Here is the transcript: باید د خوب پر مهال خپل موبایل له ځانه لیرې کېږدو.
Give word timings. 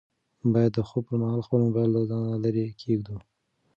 باید 0.53 0.71
د 0.75 0.79
خوب 0.87 1.03
پر 1.07 1.17
مهال 1.21 1.41
خپل 1.45 1.59
موبایل 1.65 1.91
له 1.95 2.01
ځانه 2.09 2.35
لیرې 2.43 2.65
کېږدو. 2.81 3.15